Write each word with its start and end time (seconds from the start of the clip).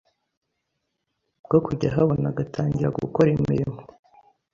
bwo 1.45 1.57
kujya 1.65 1.87
ahabona 1.91 2.25
agatangira 2.31 2.89
gukora 2.99 3.29
imirimo 3.37 3.79